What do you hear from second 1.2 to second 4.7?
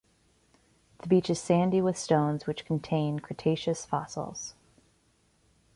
is sandy with stones which contain Cretaceous fossils.